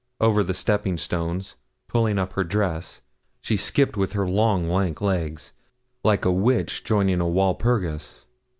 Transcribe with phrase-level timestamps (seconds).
[0.19, 1.57] Over the stepping stones,
[1.87, 3.03] pulling up her dress,
[3.39, 5.53] she skipped with her long, lank legs,
[6.03, 8.25] like a witch joining a Walpurgis.